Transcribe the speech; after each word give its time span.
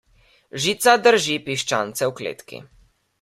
Žica 0.63 0.95
drži 1.07 1.37
piščance 1.49 2.09
v 2.13 2.17
kletki. 2.21 2.63